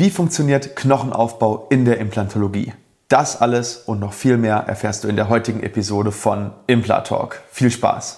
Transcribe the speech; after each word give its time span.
Wie 0.00 0.10
funktioniert 0.10 0.76
Knochenaufbau 0.76 1.66
in 1.70 1.84
der 1.84 1.98
Implantologie? 1.98 2.72
Das 3.08 3.40
alles 3.40 3.78
und 3.78 3.98
noch 3.98 4.12
viel 4.12 4.36
mehr 4.36 4.58
erfährst 4.58 5.02
du 5.02 5.08
in 5.08 5.16
der 5.16 5.28
heutigen 5.28 5.60
Episode 5.60 6.12
von 6.12 6.52
Implatalk. 6.68 7.42
Viel 7.50 7.72
Spaß! 7.72 8.16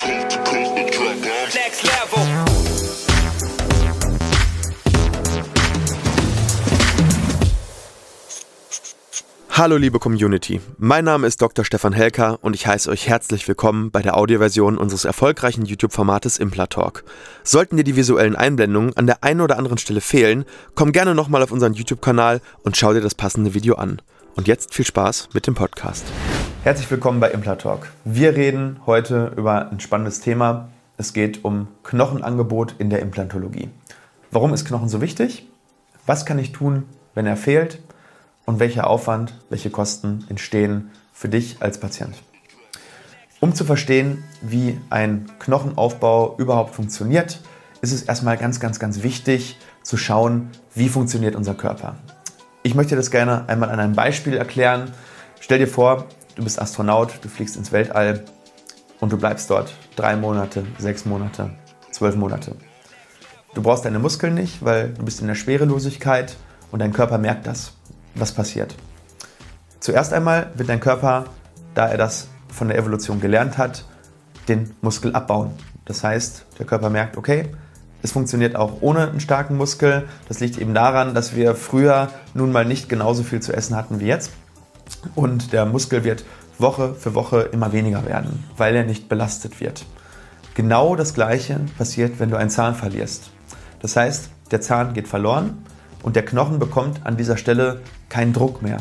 Hallo 9.61 9.77
liebe 9.77 9.99
Community, 9.99 10.59
mein 10.79 11.05
Name 11.05 11.27
ist 11.27 11.43
Dr. 11.43 11.67
Stefan 11.67 11.93
Helker 11.93 12.39
und 12.41 12.57
ich 12.57 12.67
heiße 12.67 12.89
euch 12.89 13.11
herzlich 13.11 13.47
willkommen 13.47 13.91
bei 13.91 14.01
der 14.01 14.17
Audioversion 14.17 14.79
unseres 14.79 15.05
erfolgreichen 15.05 15.67
YouTube-Formates 15.67 16.39
Implatalk. 16.39 17.05
Sollten 17.45 17.77
dir 17.77 17.85
die 17.85 17.95
visuellen 17.95 18.37
Einblendungen 18.37 18.97
an 18.97 19.07
der 19.07 19.23
einen 19.23 19.43
oder 19.43 19.59
anderen 19.59 19.77
Stelle 19.77 20.01
fehlen, 20.01 20.47
komm 20.75 20.93
gerne 20.93 21.15
nochmal 21.15 21.43
auf 21.43 21.53
unseren 21.53 21.75
YouTube-Kanal 21.75 22.41
und 22.63 22.79
schau 22.79 22.95
dir 22.95 23.03
das 23.03 23.15
passende 23.15 23.53
Video 23.53 23.75
an. 23.75 24.01
Und 24.35 24.49
jetzt 24.49 24.73
viel 24.73 24.87
Spaß 24.87 25.29
mit 25.35 25.47
dem 25.47 25.55
Podcast. 25.55 26.07
Herzlich 26.63 26.91
willkommen 26.91 27.21
bei 27.21 27.31
Implatalk. 27.31 27.91
Wir 28.07 28.35
reden 28.35 28.81
heute 28.87 29.35
über 29.37 29.71
ein 29.71 29.81
spannendes 29.81 30.21
Thema. 30.21 30.71
Es 30.97 31.13
geht 31.13 31.45
um 31.45 31.69
Knochenangebot 31.83 32.77
in 32.79 32.89
der 32.89 33.01
Implantologie. 33.01 33.69
Warum 34.31 34.55
ist 34.55 34.65
Knochen 34.65 34.89
so 34.89 35.03
wichtig? 35.03 35.47
Was 36.07 36.25
kann 36.25 36.39
ich 36.39 36.53
tun, 36.53 36.85
wenn 37.15 37.27
er 37.27 37.37
fehlt? 37.37 37.79
Und 38.51 38.59
welcher 38.59 38.91
Aufwand, 38.91 39.33
welche 39.49 39.71
Kosten 39.71 40.25
entstehen 40.29 40.91
für 41.13 41.29
dich 41.29 41.59
als 41.61 41.79
Patient. 41.79 42.17
Um 43.39 43.55
zu 43.55 43.65
verstehen, 43.65 44.25
wie 44.43 44.77
ein 44.91 45.31
Knochenaufbau 45.39 46.35
überhaupt 46.37 46.75
funktioniert, 46.75 47.39
ist 47.81 47.93
es 47.93 48.03
erstmal 48.03 48.37
ganz, 48.37 48.59
ganz, 48.59 48.81
ganz 48.81 49.05
wichtig 49.05 49.57
zu 49.85 49.97
schauen, 49.97 50.51
wie 50.75 50.89
funktioniert 50.89 51.37
unser 51.37 51.55
Körper. 51.55 51.95
Ich 52.65 52.75
möchte 52.75 52.97
das 52.97 53.13
gerne 53.13 53.49
einmal 53.49 53.71
an 53.71 53.79
einem 53.79 53.95
Beispiel 53.95 54.37
erklären. 54.37 54.91
Stell 55.39 55.61
dir 55.61 55.69
vor, 55.69 56.07
du 56.35 56.43
bist 56.43 56.61
Astronaut, 56.61 57.21
du 57.23 57.29
fliegst 57.29 57.55
ins 57.55 57.71
Weltall 57.71 58.25
und 58.99 59.13
du 59.13 59.17
bleibst 59.17 59.49
dort 59.49 59.73
drei 59.95 60.17
Monate, 60.17 60.67
sechs 60.77 61.05
Monate, 61.05 61.51
zwölf 61.93 62.17
Monate. 62.17 62.57
Du 63.55 63.63
brauchst 63.63 63.85
deine 63.85 64.01
Muskeln 64.01 64.35
nicht, 64.35 64.65
weil 64.65 64.89
du 64.89 65.05
bist 65.05 65.21
in 65.21 65.29
der 65.29 65.37
Schwerelosigkeit 65.37 66.37
und 66.73 66.81
dein 66.81 66.93
Körper 66.93 67.19
merkt 67.19 67.47
das 67.47 67.75
was 68.21 68.33
passiert. 68.33 68.75
Zuerst 69.81 70.13
einmal 70.13 70.51
wird 70.55 70.69
dein 70.69 70.81
Körper, 70.81 71.25
da 71.75 71.89
er 71.89 71.97
das 71.97 72.29
von 72.49 72.69
der 72.69 72.79
Evolution 72.79 73.21
gelernt 73.21 73.59
hat, 73.59 73.85
den 74.49 74.75
Muskel 74.83 75.15
abbauen. 75.15 75.53
Das 75.85 76.05
heißt, 76.05 76.47
der 76.59 76.67
Körper 76.67 76.91
merkt, 76.91 77.17
okay, 77.17 77.51
es 78.03 78.13
funktioniert 78.13 78.57
auch 78.57 78.79
ohne 78.81 79.09
einen 79.09 79.21
starken 79.21 79.57
Muskel. 79.57 80.09
Das 80.29 80.41
liegt 80.41 80.59
eben 80.59 80.75
daran, 80.75 81.15
dass 81.15 81.35
wir 81.35 81.55
früher 81.55 82.09
nun 82.35 82.53
mal 82.53 82.65
nicht 82.65 82.89
genauso 82.89 83.23
viel 83.23 83.41
zu 83.41 83.53
essen 83.53 83.77
hatten 83.77 84.01
wie 84.01 84.07
jetzt. 84.07 84.33
Und 85.15 85.53
der 85.53 85.67
Muskel 85.67 86.05
wird 86.05 86.25
Woche 86.59 86.95
für 86.95 87.15
Woche 87.15 87.43
immer 87.53 87.73
weniger 87.73 88.05
werden, 88.07 88.45
weil 88.57 88.77
er 88.77 88.85
nicht 88.85 89.09
belastet 89.09 89.61
wird. 89.61 89.85
Genau 90.55 90.97
das 90.97 91.15
Gleiche 91.15 91.61
passiert, 91.79 92.19
wenn 92.19 92.31
du 92.31 92.37
einen 92.37 92.51
Zahn 92.51 92.75
verlierst. 92.75 93.31
Das 93.81 93.97
heißt, 93.97 94.31
der 94.51 94.61
Zahn 94.61 94.95
geht 94.95 95.09
verloren 95.09 95.65
und 96.03 96.17
der 96.17 96.25
Knochen 96.25 96.59
bekommt 96.59 97.05
an 97.05 97.17
dieser 97.17 97.37
Stelle 97.37 97.81
keinen 98.09 98.33
Druck 98.33 98.63
mehr. 98.63 98.79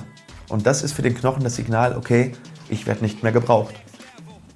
Und 0.49 0.65
das 0.65 0.83
ist 0.83 0.93
für 0.93 1.01
den 1.01 1.15
Knochen 1.15 1.43
das 1.43 1.55
Signal, 1.55 1.95
okay, 1.95 2.33
ich 2.69 2.87
werde 2.87 3.01
nicht 3.03 3.23
mehr 3.23 3.31
gebraucht. 3.31 3.75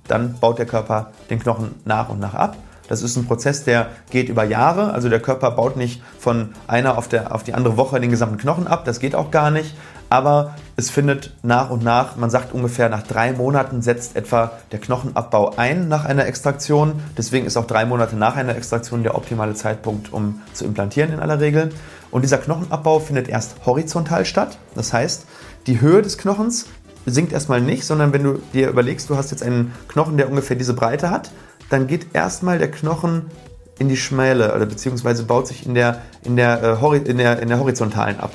Dann 0.07 0.39
baut 0.39 0.59
der 0.59 0.65
Körper 0.65 1.11
den 1.29 1.39
Knochen 1.39 1.75
nach 1.85 2.09
und 2.09 2.19
nach 2.19 2.33
ab. 2.33 2.57
Das 2.89 3.01
ist 3.01 3.15
ein 3.15 3.25
Prozess, 3.25 3.63
der 3.63 3.87
geht 4.09 4.27
über 4.27 4.43
Jahre. 4.43 4.91
Also 4.91 5.07
der 5.09 5.21
Körper 5.21 5.51
baut 5.51 5.77
nicht 5.77 6.01
von 6.19 6.49
einer 6.67 6.97
auf, 6.97 7.07
der, 7.07 7.33
auf 7.33 7.43
die 7.43 7.53
andere 7.53 7.77
Woche 7.77 7.99
den 7.99 8.09
gesamten 8.09 8.37
Knochen 8.37 8.67
ab. 8.67 8.83
Das 8.85 8.99
geht 8.99 9.15
auch 9.15 9.31
gar 9.31 9.51
nicht. 9.51 9.73
Aber 10.09 10.53
es 10.75 10.91
findet 10.91 11.33
nach 11.41 11.71
und 11.71 11.83
nach, 11.83 12.17
man 12.17 12.29
sagt 12.29 12.53
ungefähr 12.53 12.87
nach 12.89 13.01
drei 13.01 13.31
Monaten 13.31 13.81
setzt 13.81 14.15
etwa 14.15 14.51
der 14.71 14.79
Knochenabbau 14.79 15.55
ein 15.55 15.87
nach 15.87 16.05
einer 16.05 16.27
Extraktion. 16.27 17.01
Deswegen 17.17 17.47
ist 17.47 17.57
auch 17.57 17.65
drei 17.65 17.85
Monate 17.85 18.15
nach 18.15 18.35
einer 18.35 18.55
Extraktion 18.55 19.01
der 19.01 19.15
optimale 19.15 19.55
Zeitpunkt, 19.55 20.13
um 20.13 20.41
zu 20.53 20.65
implantieren 20.65 21.13
in 21.13 21.19
aller 21.19 21.39
Regel. 21.39 21.71
Und 22.13 22.21
dieser 22.21 22.37
Knochenabbau 22.37 22.99
findet 22.99 23.27
erst 23.27 23.55
horizontal 23.65 24.23
statt. 24.23 24.59
Das 24.75 24.93
heißt, 24.93 25.25
die 25.65 25.81
Höhe 25.81 26.03
des 26.03 26.19
Knochens 26.19 26.67
sinkt 27.07 27.33
erstmal 27.33 27.59
nicht, 27.59 27.85
sondern 27.85 28.13
wenn 28.13 28.23
du 28.23 28.39
dir 28.53 28.69
überlegst, 28.69 29.09
du 29.09 29.17
hast 29.17 29.31
jetzt 29.31 29.41
einen 29.41 29.73
Knochen, 29.87 30.15
der 30.17 30.29
ungefähr 30.29 30.55
diese 30.55 30.75
Breite 30.75 31.09
hat, 31.09 31.31
dann 31.71 31.87
geht 31.87 32.13
erstmal 32.13 32.59
der 32.59 32.69
Knochen 32.69 33.31
in 33.79 33.89
die 33.89 33.97
Schmäle 33.97 34.53
oder 34.53 34.67
beziehungsweise 34.67 35.23
baut 35.23 35.47
sich 35.47 35.65
in 35.65 35.73
der, 35.73 36.03
in 36.23 36.35
der, 36.35 36.79
äh, 36.79 36.97
in 36.97 37.17
der, 37.17 37.41
in 37.41 37.49
der 37.49 37.59
horizontalen 37.59 38.19
ab. 38.19 38.31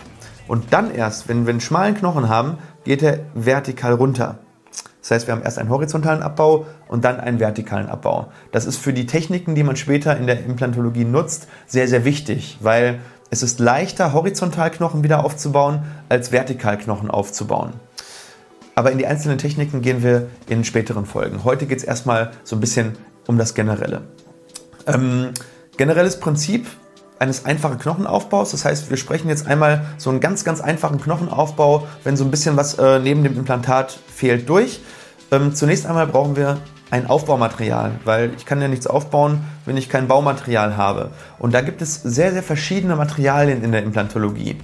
Und 0.48 0.72
dann 0.72 0.92
erst, 0.92 1.28
wenn 1.28 1.46
wir 1.46 1.50
einen 1.50 1.60
schmalen 1.60 1.94
Knochen 1.94 2.28
haben, 2.28 2.58
geht 2.82 3.04
er 3.04 3.20
vertikal 3.34 3.92
runter. 3.92 4.40
Das 5.00 5.12
heißt, 5.12 5.26
wir 5.28 5.34
haben 5.34 5.42
erst 5.42 5.58
einen 5.58 5.70
horizontalen 5.70 6.22
Abbau 6.22 6.66
und 6.88 7.04
dann 7.04 7.20
einen 7.20 7.38
vertikalen 7.38 7.88
Abbau. 7.88 8.32
Das 8.50 8.66
ist 8.66 8.76
für 8.76 8.92
die 8.92 9.06
Techniken, 9.06 9.54
die 9.54 9.62
man 9.62 9.76
später 9.76 10.16
in 10.16 10.26
der 10.26 10.44
Implantologie 10.44 11.04
nutzt, 11.04 11.46
sehr, 11.66 11.86
sehr 11.86 12.04
wichtig, 12.04 12.58
weil 12.60 12.98
es 13.30 13.42
ist 13.42 13.60
leichter, 13.60 14.12
Horizontalknochen 14.12 15.02
wieder 15.02 15.24
aufzubauen, 15.24 15.82
als 16.08 16.32
Vertikalknochen 16.32 17.10
aufzubauen. 17.10 17.74
Aber 18.74 18.92
in 18.92 18.98
die 18.98 19.06
einzelnen 19.06 19.38
Techniken 19.38 19.82
gehen 19.82 20.02
wir 20.02 20.28
in 20.48 20.64
späteren 20.64 21.04
Folgen. 21.04 21.44
Heute 21.44 21.66
geht 21.66 21.78
es 21.78 21.84
erstmal 21.84 22.30
so 22.44 22.56
ein 22.56 22.60
bisschen 22.60 22.96
um 23.26 23.36
das 23.36 23.54
Generelle. 23.54 24.02
Ähm, 24.86 25.30
generelles 25.76 26.20
Prinzip 26.20 26.66
eines 27.18 27.44
einfachen 27.44 27.78
Knochenaufbaus. 27.78 28.52
Das 28.52 28.64
heißt, 28.64 28.88
wir 28.88 28.96
sprechen 28.96 29.28
jetzt 29.28 29.46
einmal 29.46 29.84
so 29.98 30.10
einen 30.10 30.20
ganz, 30.20 30.44
ganz 30.44 30.60
einfachen 30.60 31.00
Knochenaufbau, 31.00 31.86
wenn 32.04 32.16
so 32.16 32.24
ein 32.24 32.30
bisschen 32.30 32.56
was 32.56 32.74
äh, 32.78 33.00
neben 33.00 33.24
dem 33.24 33.36
Implantat 33.36 33.98
fehlt, 34.14 34.48
durch. 34.48 34.80
Ähm, 35.30 35.54
zunächst 35.54 35.84
einmal 35.84 36.06
brauchen 36.06 36.36
wir 36.36 36.58
ein 36.90 37.06
Aufbaumaterial, 37.06 37.92
weil 38.04 38.32
ich 38.36 38.46
kann 38.46 38.60
ja 38.60 38.68
nichts 38.68 38.86
aufbauen, 38.86 39.40
wenn 39.66 39.76
ich 39.76 39.88
kein 39.88 40.08
Baumaterial 40.08 40.76
habe. 40.76 41.10
Und 41.38 41.54
da 41.54 41.60
gibt 41.60 41.82
es 41.82 42.02
sehr, 42.02 42.32
sehr 42.32 42.42
verschiedene 42.42 42.96
Materialien 42.96 43.62
in 43.62 43.72
der 43.72 43.82
Implantologie. 43.82 44.56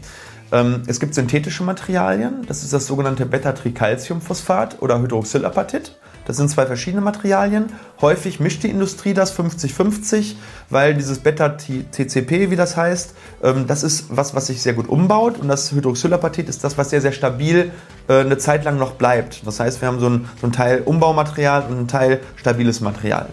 Ähm, 0.52 0.82
es 0.86 1.00
gibt 1.00 1.14
synthetische 1.14 1.64
Materialien, 1.64 2.44
das 2.46 2.62
ist 2.62 2.72
das 2.72 2.86
sogenannte 2.86 3.26
Beta-Tricalciumphosphat 3.26 4.80
oder 4.82 5.00
Hydroxylapatit. 5.00 5.96
Das 6.26 6.36
sind 6.36 6.48
zwei 6.48 6.66
verschiedene 6.66 7.02
Materialien. 7.02 7.66
Häufig 8.00 8.40
mischt 8.40 8.62
die 8.62 8.70
Industrie 8.70 9.14
das 9.14 9.36
50-50, 9.38 10.36
weil 10.70 10.94
dieses 10.94 11.18
Beta-TCP, 11.18 12.50
wie 12.50 12.56
das 12.56 12.76
heißt, 12.76 13.14
ähm, 13.42 13.66
das 13.66 13.82
ist 13.82 14.06
was, 14.08 14.34
was 14.34 14.46
sich 14.46 14.62
sehr 14.62 14.72
gut 14.72 14.88
umbaut 14.88 15.38
und 15.38 15.48
das 15.48 15.72
Hydroxylapatit 15.72 16.48
ist 16.48 16.64
das, 16.64 16.78
was 16.78 16.90
sehr, 16.90 17.00
sehr 17.00 17.12
stabil 17.12 17.70
äh, 18.08 18.20
eine 18.20 18.38
Zeit 18.38 18.64
lang 18.64 18.78
noch 18.78 18.92
bleibt. 18.92 19.46
Das 19.46 19.60
heißt, 19.60 19.80
wir 19.80 19.88
haben 19.88 20.00
so 20.00 20.08
ein, 20.08 20.28
so 20.40 20.46
ein 20.46 20.52
Teil 20.52 20.82
Umbaumaterial 20.84 21.66
und 21.68 21.78
ein 21.78 21.88
Teil 21.88 22.20
stabiles 22.36 22.80
Material. 22.80 23.28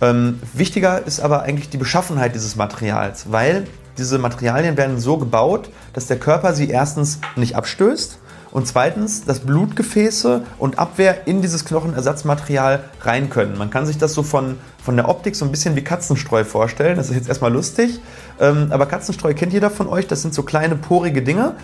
Ähm, 0.00 0.40
wichtiger 0.54 1.06
ist 1.06 1.20
aber 1.20 1.42
eigentlich 1.42 1.68
die 1.68 1.76
Beschaffenheit 1.76 2.34
dieses 2.34 2.56
Materials, 2.56 3.30
weil 3.30 3.66
diese 3.98 4.18
Materialien 4.18 4.76
werden 4.76 4.98
so 4.98 5.18
gebaut, 5.18 5.68
dass 5.92 6.06
der 6.06 6.18
Körper 6.18 6.54
sie 6.54 6.70
erstens 6.70 7.20
nicht 7.36 7.54
abstößt 7.54 8.19
und 8.52 8.66
zweitens, 8.66 9.24
dass 9.24 9.40
Blutgefäße 9.40 10.42
und 10.58 10.78
Abwehr 10.78 11.26
in 11.26 11.40
dieses 11.40 11.64
Knochenersatzmaterial 11.64 12.84
rein 13.02 13.30
können. 13.30 13.56
Man 13.56 13.70
kann 13.70 13.86
sich 13.86 13.98
das 13.98 14.14
so 14.14 14.22
von, 14.22 14.56
von 14.82 14.96
der 14.96 15.08
Optik 15.08 15.36
so 15.36 15.44
ein 15.44 15.50
bisschen 15.50 15.76
wie 15.76 15.84
Katzenstreu 15.84 16.44
vorstellen. 16.44 16.96
Das 16.96 17.10
ist 17.10 17.16
jetzt 17.16 17.28
erstmal 17.28 17.52
lustig, 17.52 18.00
ähm, 18.40 18.68
aber 18.70 18.86
Katzenstreu 18.86 19.34
kennt 19.34 19.52
jeder 19.52 19.70
von 19.70 19.86
euch. 19.86 20.06
Das 20.06 20.22
sind 20.22 20.34
so 20.34 20.42
kleine 20.42 20.74
porige 20.74 21.22
Dinge, 21.22 21.54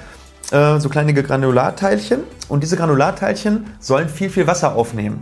äh, 0.52 0.78
so 0.78 0.88
kleine 0.88 1.12
Granularteilchen. 1.12 2.20
Und 2.48 2.62
diese 2.62 2.76
Granularteilchen 2.76 3.66
sollen 3.80 4.08
viel, 4.08 4.30
viel 4.30 4.46
Wasser 4.46 4.76
aufnehmen. 4.76 5.18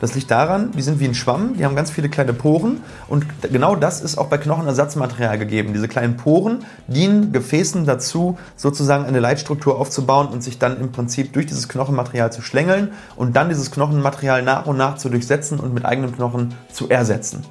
Das 0.00 0.14
liegt 0.14 0.30
daran, 0.30 0.72
die 0.72 0.82
sind 0.82 1.00
wie 1.00 1.06
ein 1.06 1.14
Schwamm, 1.14 1.56
die 1.56 1.64
haben 1.64 1.76
ganz 1.76 1.90
viele 1.90 2.08
kleine 2.08 2.32
Poren 2.32 2.80
und 3.08 3.24
genau 3.42 3.76
das 3.76 4.00
ist 4.00 4.18
auch 4.18 4.26
bei 4.26 4.38
Knochenersatzmaterial 4.38 5.38
gegeben. 5.38 5.72
Diese 5.72 5.88
kleinen 5.88 6.16
Poren 6.16 6.64
dienen 6.88 7.32
Gefäßen 7.32 7.86
dazu, 7.86 8.36
sozusagen 8.56 9.06
eine 9.06 9.20
Leitstruktur 9.20 9.78
aufzubauen 9.78 10.28
und 10.28 10.42
sich 10.42 10.58
dann 10.58 10.80
im 10.80 10.92
Prinzip 10.92 11.32
durch 11.32 11.46
dieses 11.46 11.68
Knochenmaterial 11.68 12.32
zu 12.32 12.42
schlängeln 12.42 12.92
und 13.16 13.36
dann 13.36 13.48
dieses 13.48 13.70
Knochenmaterial 13.70 14.42
nach 14.42 14.66
und 14.66 14.76
nach 14.76 14.96
zu 14.96 15.08
durchsetzen 15.08 15.60
und 15.60 15.72
mit 15.72 15.84
eigenem 15.84 16.14
Knochen 16.14 16.54
zu 16.72 16.88
ersetzen. 16.88 17.44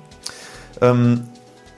Ähm, 0.81 1.23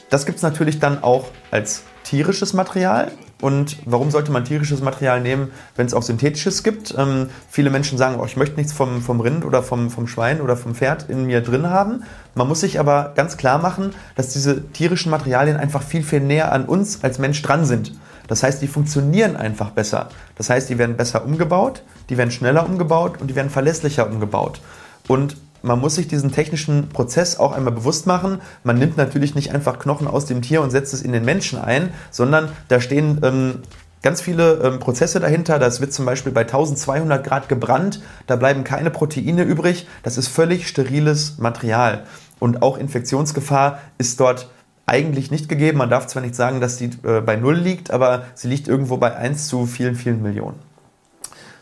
das 0.09 0.25
gibt 0.25 0.37
es 0.37 0.43
natürlich 0.43 0.79
dann 0.79 1.03
auch 1.03 1.25
als 1.51 1.83
tierisches 2.03 2.53
Material. 2.53 3.11
Und 3.41 3.77
warum 3.85 4.11
sollte 4.11 4.31
man 4.31 4.45
tierisches 4.45 4.81
Material 4.81 5.19
nehmen, 5.19 5.51
wenn 5.75 5.85
es 5.85 5.93
auch 5.93 6.03
synthetisches 6.03 6.63
gibt? 6.63 6.95
Ähm, 6.97 7.29
viele 7.49 7.69
Menschen 7.69 7.97
sagen, 7.97 8.17
oh, 8.19 8.25
ich 8.25 8.37
möchte 8.37 8.55
nichts 8.55 8.71
vom, 8.71 9.01
vom 9.01 9.19
Rind 9.19 9.43
oder 9.43 9.61
vom, 9.61 9.89
vom 9.89 10.07
Schwein 10.07 10.39
oder 10.39 10.55
vom 10.55 10.73
Pferd 10.73 11.09
in 11.09 11.25
mir 11.25 11.41
drin 11.41 11.69
haben. 11.69 12.03
Man 12.33 12.47
muss 12.47 12.61
sich 12.61 12.79
aber 12.79 13.13
ganz 13.15 13.35
klar 13.35 13.59
machen, 13.59 13.93
dass 14.15 14.29
diese 14.29 14.65
tierischen 14.71 15.11
Materialien 15.11 15.57
einfach 15.57 15.83
viel, 15.83 16.03
viel 16.03 16.21
näher 16.21 16.53
an 16.53 16.65
uns 16.65 17.03
als 17.03 17.19
Mensch 17.19 17.41
dran 17.41 17.65
sind. 17.65 17.91
Das 18.27 18.41
heißt, 18.41 18.61
die 18.61 18.67
funktionieren 18.67 19.35
einfach 19.35 19.71
besser. 19.71 20.09
Das 20.37 20.49
heißt, 20.49 20.69
die 20.69 20.77
werden 20.77 20.97
besser 20.97 21.25
umgebaut, 21.25 21.83
die 22.09 22.17
werden 22.17 22.31
schneller 22.31 22.65
umgebaut 22.65 23.21
und 23.21 23.27
die 23.27 23.35
werden 23.35 23.51
verlässlicher 23.51 24.09
umgebaut. 24.09 24.61
Und 25.07 25.37
man 25.65 25.79
muss 25.79 25.95
sich 25.95 26.07
diesen 26.07 26.31
technischen 26.31 26.89
Prozess 26.89 27.37
auch 27.37 27.51
einmal 27.51 27.73
bewusst 27.73 28.05
machen. 28.05 28.41
Man 28.63 28.77
nimmt 28.77 28.97
natürlich 28.97 29.35
nicht 29.35 29.53
einfach 29.53 29.79
Knochen 29.79 30.07
aus 30.07 30.25
dem 30.25 30.41
Tier 30.41 30.61
und 30.61 30.71
setzt 30.71 30.93
es 30.93 31.01
in 31.01 31.11
den 31.11 31.25
Menschen 31.25 31.59
ein, 31.59 31.93
sondern 32.11 32.49
da 32.67 32.79
stehen 32.79 33.19
ähm, 33.23 33.59
ganz 34.01 34.21
viele 34.21 34.61
ähm, 34.63 34.79
Prozesse 34.79 35.19
dahinter. 35.19 35.57
Das 35.57 35.81
wird 35.81 35.91
zum 35.91 36.05
Beispiel 36.05 36.31
bei 36.31 36.41
1200 36.41 37.25
Grad 37.25 37.49
gebrannt. 37.49 38.01
Da 38.27 38.35
bleiben 38.35 38.63
keine 38.63 38.91
Proteine 38.91 39.43
übrig. 39.43 39.87
Das 40.03 40.17
ist 40.17 40.27
völlig 40.27 40.67
steriles 40.67 41.39
Material. 41.39 42.03
Und 42.39 42.61
auch 42.61 42.77
Infektionsgefahr 42.77 43.79
ist 43.97 44.19
dort 44.19 44.49
eigentlich 44.85 45.31
nicht 45.31 45.49
gegeben. 45.49 45.79
Man 45.79 45.89
darf 45.89 46.05
zwar 46.05 46.21
nicht 46.21 46.35
sagen, 46.35 46.61
dass 46.61 46.77
die 46.77 46.91
äh, 47.03 47.21
bei 47.21 47.35
Null 47.35 47.55
liegt, 47.55 47.89
aber 47.89 48.25
sie 48.35 48.47
liegt 48.47 48.67
irgendwo 48.67 48.97
bei 48.97 49.15
1 49.15 49.47
zu 49.47 49.65
vielen, 49.65 49.95
vielen 49.95 50.21
Millionen. 50.21 50.59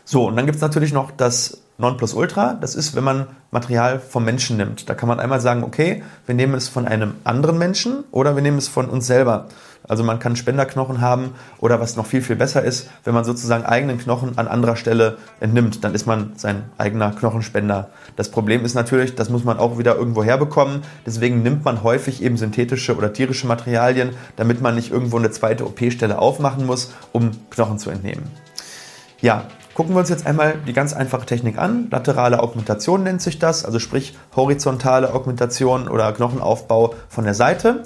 So, 0.04 0.28
und 0.28 0.36
dann 0.36 0.44
gibt 0.44 0.56
es 0.56 0.62
natürlich 0.62 0.92
noch 0.92 1.10
das 1.10 1.63
Nonplusultra. 1.78 2.54
Das 2.60 2.74
ist, 2.74 2.94
wenn 2.94 3.04
man 3.04 3.26
Material 3.50 3.98
vom 4.00 4.24
Menschen 4.24 4.56
nimmt. 4.56 4.88
Da 4.88 4.94
kann 4.94 5.08
man 5.08 5.20
einmal 5.20 5.40
sagen, 5.40 5.64
okay, 5.64 6.02
wir 6.26 6.34
nehmen 6.34 6.54
es 6.54 6.68
von 6.68 6.86
einem 6.86 7.14
anderen 7.24 7.58
Menschen 7.58 8.04
oder 8.10 8.36
wir 8.36 8.42
nehmen 8.42 8.58
es 8.58 8.68
von 8.68 8.88
uns 8.88 9.06
selber. 9.06 9.48
Also 9.86 10.02
man 10.02 10.18
kann 10.18 10.34
Spenderknochen 10.34 11.02
haben 11.02 11.34
oder 11.58 11.78
was 11.78 11.96
noch 11.96 12.06
viel, 12.06 12.22
viel 12.22 12.36
besser 12.36 12.62
ist, 12.62 12.88
wenn 13.04 13.12
man 13.12 13.24
sozusagen 13.24 13.64
eigenen 13.64 13.98
Knochen 13.98 14.38
an 14.38 14.48
anderer 14.48 14.76
Stelle 14.76 15.18
entnimmt, 15.40 15.84
dann 15.84 15.94
ist 15.94 16.06
man 16.06 16.32
sein 16.36 16.64
eigener 16.78 17.10
Knochenspender. 17.10 17.90
Das 18.16 18.30
Problem 18.30 18.64
ist 18.64 18.74
natürlich, 18.74 19.14
das 19.14 19.28
muss 19.28 19.44
man 19.44 19.58
auch 19.58 19.76
wieder 19.78 19.96
irgendwo 19.96 20.24
herbekommen. 20.24 20.82
Deswegen 21.04 21.42
nimmt 21.42 21.66
man 21.66 21.82
häufig 21.82 22.22
eben 22.22 22.38
synthetische 22.38 22.96
oder 22.96 23.12
tierische 23.12 23.46
Materialien, 23.46 24.10
damit 24.36 24.62
man 24.62 24.74
nicht 24.74 24.90
irgendwo 24.90 25.18
eine 25.18 25.30
zweite 25.30 25.66
OP-Stelle 25.66 26.18
aufmachen 26.18 26.64
muss, 26.64 26.92
um 27.12 27.32
Knochen 27.50 27.78
zu 27.78 27.90
entnehmen. 27.90 28.24
Ja, 29.20 29.44
gucken 29.74 29.94
wir 29.94 30.00
uns 30.00 30.08
jetzt 30.08 30.26
einmal 30.26 30.54
die 30.66 30.72
ganz 30.72 30.92
einfache 30.92 31.26
Technik 31.26 31.58
an. 31.58 31.88
Laterale 31.90 32.40
Augmentation 32.40 33.02
nennt 33.02 33.20
sich 33.20 33.38
das, 33.38 33.64
also 33.64 33.78
sprich 33.78 34.16
horizontale 34.34 35.12
Augmentation 35.12 35.88
oder 35.88 36.12
Knochenaufbau 36.12 36.94
von 37.08 37.24
der 37.24 37.34
Seite. 37.34 37.82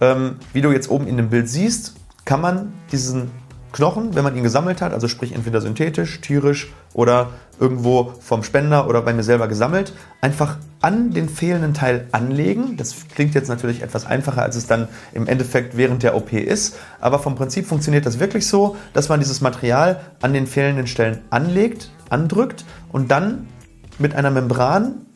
Ähm, 0.00 0.36
wie 0.52 0.60
du 0.60 0.70
jetzt 0.70 0.90
oben 0.90 1.06
in 1.06 1.16
dem 1.16 1.30
Bild 1.30 1.48
siehst, 1.48 1.94
kann 2.24 2.40
man 2.40 2.72
diesen 2.92 3.30
Knochen, 3.72 4.14
wenn 4.14 4.24
man 4.24 4.36
ihn 4.36 4.42
gesammelt 4.42 4.80
hat, 4.80 4.92
also 4.92 5.08
sprich 5.08 5.34
entweder 5.34 5.60
synthetisch, 5.60 6.20
tierisch 6.20 6.72
oder 6.94 7.30
irgendwo 7.60 8.14
vom 8.20 8.42
Spender 8.42 8.88
oder 8.88 9.02
bei 9.02 9.12
mir 9.12 9.22
selber 9.22 9.48
gesammelt, 9.48 9.92
einfach 10.20 10.56
an 10.80 11.12
den 11.12 11.28
fehlenden 11.28 11.74
Teil 11.74 12.06
anlegen. 12.12 12.76
Das 12.76 12.94
klingt 13.14 13.34
jetzt 13.34 13.48
natürlich 13.48 13.82
etwas 13.82 14.06
einfacher, 14.06 14.42
als 14.42 14.56
es 14.56 14.66
dann 14.66 14.88
im 15.12 15.26
Endeffekt 15.26 15.76
während 15.76 16.02
der 16.02 16.16
OP 16.16 16.32
ist, 16.32 16.76
aber 17.00 17.18
vom 17.18 17.34
Prinzip 17.34 17.66
funktioniert 17.66 18.06
das 18.06 18.18
wirklich 18.18 18.46
so, 18.46 18.76
dass 18.92 19.08
man 19.08 19.20
dieses 19.20 19.40
Material 19.40 20.00
an 20.22 20.32
den 20.32 20.46
fehlenden 20.46 20.86
Stellen 20.86 21.20
anlegt, 21.30 21.90
andrückt 22.10 22.64
und 22.90 23.10
dann 23.10 23.48
mit 23.98 24.14
einer 24.14 24.30
Membran 24.30 25.06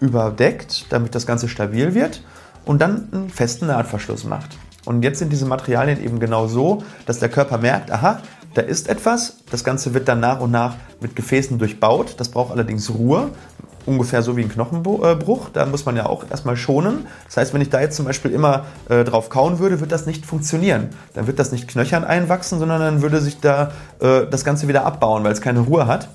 überdeckt, 0.00 0.86
damit 0.90 1.14
das 1.14 1.26
Ganze 1.26 1.48
stabil 1.48 1.94
wird 1.94 2.22
und 2.64 2.80
dann 2.80 3.08
einen 3.12 3.30
festen 3.30 3.66
Nahtverschluss 3.66 4.24
macht. 4.24 4.56
Und 4.90 5.04
jetzt 5.04 5.20
sind 5.20 5.32
diese 5.32 5.46
Materialien 5.46 6.02
eben 6.02 6.18
genau 6.18 6.48
so, 6.48 6.82
dass 7.06 7.20
der 7.20 7.28
Körper 7.28 7.58
merkt, 7.58 7.92
aha, 7.92 8.22
da 8.54 8.62
ist 8.62 8.88
etwas. 8.88 9.36
Das 9.48 9.62
Ganze 9.62 9.94
wird 9.94 10.08
dann 10.08 10.18
nach 10.18 10.40
und 10.40 10.50
nach 10.50 10.74
mit 11.00 11.14
Gefäßen 11.14 11.58
durchbaut. 11.58 12.14
Das 12.16 12.30
braucht 12.30 12.50
allerdings 12.50 12.90
Ruhe, 12.90 13.30
ungefähr 13.86 14.22
so 14.22 14.36
wie 14.36 14.42
ein 14.42 14.48
Knochenbruch. 14.48 15.50
Da 15.52 15.64
muss 15.66 15.86
man 15.86 15.94
ja 15.94 16.06
auch 16.06 16.24
erstmal 16.28 16.56
schonen. 16.56 17.06
Das 17.26 17.36
heißt, 17.36 17.54
wenn 17.54 17.60
ich 17.60 17.70
da 17.70 17.80
jetzt 17.80 17.94
zum 17.94 18.04
Beispiel 18.04 18.32
immer 18.32 18.64
äh, 18.88 19.04
drauf 19.04 19.28
kauen 19.28 19.60
würde, 19.60 19.78
wird 19.78 19.92
das 19.92 20.06
nicht 20.06 20.26
funktionieren. 20.26 20.88
Dann 21.14 21.28
wird 21.28 21.38
das 21.38 21.52
nicht 21.52 21.68
knöchern 21.68 22.02
einwachsen, 22.02 22.58
sondern 22.58 22.80
dann 22.80 23.00
würde 23.00 23.20
sich 23.20 23.38
da 23.38 23.70
äh, 24.00 24.26
das 24.28 24.44
Ganze 24.44 24.66
wieder 24.66 24.84
abbauen, 24.84 25.22
weil 25.22 25.30
es 25.30 25.40
keine 25.40 25.60
Ruhe 25.60 25.86
hat. 25.86 26.08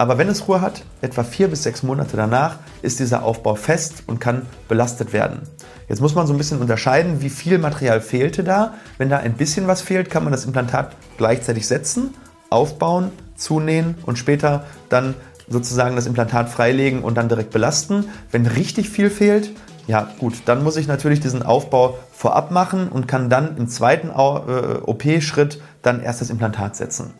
Aber 0.00 0.16
wenn 0.16 0.30
es 0.30 0.48
Ruhe 0.48 0.62
hat, 0.62 0.82
etwa 1.02 1.22
vier 1.22 1.48
bis 1.48 1.62
sechs 1.62 1.82
Monate 1.82 2.16
danach, 2.16 2.56
ist 2.80 3.00
dieser 3.00 3.22
Aufbau 3.22 3.54
fest 3.54 4.04
und 4.06 4.18
kann 4.18 4.46
belastet 4.66 5.12
werden. 5.12 5.42
Jetzt 5.90 6.00
muss 6.00 6.14
man 6.14 6.26
so 6.26 6.32
ein 6.32 6.38
bisschen 6.38 6.58
unterscheiden, 6.58 7.20
wie 7.20 7.28
viel 7.28 7.58
Material 7.58 8.00
fehlte 8.00 8.42
da. 8.42 8.72
Wenn 8.96 9.10
da 9.10 9.18
ein 9.18 9.34
bisschen 9.34 9.66
was 9.66 9.82
fehlt, 9.82 10.08
kann 10.08 10.24
man 10.24 10.32
das 10.32 10.46
Implantat 10.46 10.96
gleichzeitig 11.18 11.66
setzen, 11.66 12.14
aufbauen, 12.48 13.12
zunähen 13.36 13.94
und 14.06 14.16
später 14.16 14.64
dann 14.88 15.14
sozusagen 15.48 15.96
das 15.96 16.06
Implantat 16.06 16.48
freilegen 16.48 17.02
und 17.02 17.18
dann 17.18 17.28
direkt 17.28 17.50
belasten. 17.50 18.06
Wenn 18.30 18.46
richtig 18.46 18.88
viel 18.88 19.10
fehlt, 19.10 19.50
ja 19.86 20.08
gut, 20.18 20.44
dann 20.46 20.64
muss 20.64 20.78
ich 20.78 20.86
natürlich 20.86 21.20
diesen 21.20 21.42
Aufbau 21.42 21.98
vorab 22.10 22.52
machen 22.52 22.88
und 22.88 23.06
kann 23.06 23.28
dann 23.28 23.58
im 23.58 23.68
zweiten 23.68 24.08
äh, 24.08 24.12
OP-Schritt 24.12 25.60
dann 25.82 26.02
erst 26.02 26.22
das 26.22 26.30
Implantat 26.30 26.74
setzen. 26.74 27.12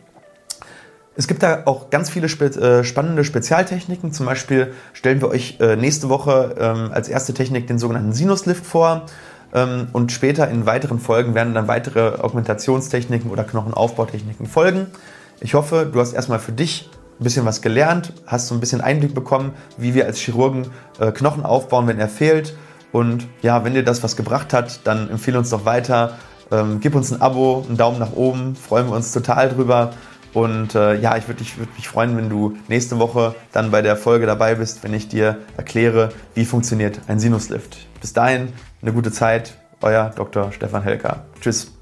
Es 1.15 1.27
gibt 1.27 1.43
da 1.43 1.63
auch 1.65 1.89
ganz 1.89 2.09
viele 2.09 2.29
spe 2.29 2.45
äh, 2.45 2.83
spannende 2.83 3.23
Spezialtechniken. 3.23 4.13
Zum 4.13 4.25
Beispiel 4.25 4.73
stellen 4.93 5.21
wir 5.21 5.27
euch 5.27 5.57
äh, 5.59 5.75
nächste 5.75 6.09
Woche 6.09 6.55
ähm, 6.57 6.91
als 6.93 7.09
erste 7.09 7.33
Technik 7.33 7.67
den 7.67 7.79
sogenannten 7.79 8.13
Sinuslift 8.13 8.65
vor. 8.65 9.05
Ähm, 9.53 9.87
und 9.91 10.11
später 10.11 10.49
in 10.49 10.65
weiteren 10.65 10.99
Folgen 10.99 11.35
werden 11.35 11.53
dann 11.53 11.67
weitere 11.67 12.21
Augmentationstechniken 12.21 13.29
oder 13.29 13.43
Knochenaufbautechniken 13.43 14.47
folgen. 14.47 14.87
Ich 15.41 15.53
hoffe, 15.53 15.89
du 15.91 15.99
hast 15.99 16.13
erstmal 16.13 16.39
für 16.39 16.53
dich 16.53 16.89
ein 17.19 17.23
bisschen 17.23 17.45
was 17.45 17.61
gelernt, 17.61 18.13
hast 18.25 18.47
so 18.47 18.55
ein 18.55 18.61
bisschen 18.61 18.79
Einblick 18.79 19.13
bekommen, 19.13 19.53
wie 19.77 19.93
wir 19.93 20.05
als 20.05 20.17
Chirurgen 20.19 20.67
äh, 20.99 21.11
Knochen 21.11 21.43
aufbauen, 21.43 21.87
wenn 21.87 21.99
er 21.99 22.07
fehlt. 22.07 22.55
Und 22.93 23.27
ja, 23.41 23.63
wenn 23.65 23.73
dir 23.73 23.83
das 23.83 24.01
was 24.01 24.15
gebracht 24.15 24.53
hat, 24.53 24.81
dann 24.85 25.09
empfehle 25.09 25.37
uns 25.37 25.49
doch 25.49 25.65
weiter. 25.65 26.17
Ähm, 26.51 26.79
gib 26.81 26.95
uns 26.95 27.11
ein 27.11 27.21
Abo, 27.21 27.65
einen 27.67 27.77
Daumen 27.77 27.99
nach 27.99 28.13
oben, 28.13 28.55
freuen 28.55 28.87
wir 28.87 28.95
uns 28.95 29.11
total 29.11 29.49
drüber. 29.49 29.91
Und 30.33 30.75
äh, 30.75 30.99
ja, 30.99 31.17
ich 31.17 31.27
würde 31.27 31.43
würd 31.57 31.75
mich 31.75 31.87
freuen, 31.87 32.15
wenn 32.17 32.29
du 32.29 32.57
nächste 32.67 32.99
Woche 32.99 33.35
dann 33.51 33.71
bei 33.71 33.81
der 33.81 33.97
Folge 33.97 34.25
dabei 34.25 34.55
bist, 34.55 34.83
wenn 34.83 34.93
ich 34.93 35.07
dir 35.07 35.37
erkläre, 35.57 36.11
wie 36.33 36.45
funktioniert 36.45 37.01
ein 37.07 37.19
Sinuslift. 37.19 37.87
Bis 37.99 38.13
dahin, 38.13 38.53
eine 38.81 38.93
gute 38.93 39.11
Zeit. 39.11 39.55
Euer 39.81 40.11
Dr. 40.15 40.51
Stefan 40.51 40.83
Helker. 40.83 41.25
Tschüss. 41.41 41.80